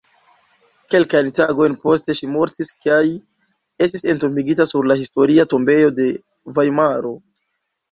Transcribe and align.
Kelkajn 0.93 1.27
tagojn 1.39 1.75
poste 1.83 2.15
ŝi 2.19 2.29
mortis 2.37 2.71
kaj 2.87 3.03
estis 3.89 4.05
entombigita 4.15 4.69
sur 4.73 4.91
la 4.93 4.99
Historia 5.05 5.49
tombejo 5.55 5.95
de 6.03 6.11
Vajmaro. 6.59 7.17